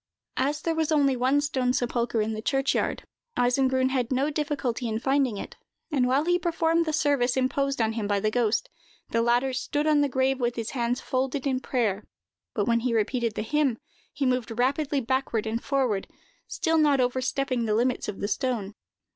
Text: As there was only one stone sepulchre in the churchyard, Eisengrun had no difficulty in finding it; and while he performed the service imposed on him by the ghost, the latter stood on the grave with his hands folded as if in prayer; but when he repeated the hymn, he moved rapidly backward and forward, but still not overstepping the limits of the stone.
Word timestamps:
As 0.37 0.63
there 0.63 0.73
was 0.73 0.91
only 0.91 1.15
one 1.15 1.41
stone 1.41 1.73
sepulchre 1.73 2.21
in 2.23 2.33
the 2.33 2.41
churchyard, 2.41 3.03
Eisengrun 3.37 3.89
had 3.89 4.11
no 4.11 4.31
difficulty 4.31 4.87
in 4.87 4.97
finding 4.97 5.37
it; 5.37 5.57
and 5.91 6.07
while 6.07 6.25
he 6.25 6.39
performed 6.39 6.87
the 6.87 6.91
service 6.91 7.37
imposed 7.37 7.79
on 7.79 7.93
him 7.93 8.07
by 8.07 8.19
the 8.19 8.31
ghost, 8.31 8.67
the 9.11 9.21
latter 9.21 9.53
stood 9.53 9.85
on 9.85 10.01
the 10.01 10.09
grave 10.09 10.39
with 10.39 10.55
his 10.55 10.71
hands 10.71 11.01
folded 11.01 11.41
as 11.43 11.45
if 11.45 11.51
in 11.51 11.59
prayer; 11.59 12.03
but 12.55 12.65
when 12.65 12.79
he 12.79 12.95
repeated 12.95 13.35
the 13.35 13.43
hymn, 13.43 13.77
he 14.11 14.25
moved 14.25 14.57
rapidly 14.57 15.01
backward 15.01 15.45
and 15.45 15.63
forward, 15.63 16.07
but 16.09 16.15
still 16.47 16.79
not 16.79 16.99
overstepping 16.99 17.65
the 17.65 17.75
limits 17.75 18.07
of 18.07 18.21
the 18.21 18.27
stone. 18.27 18.73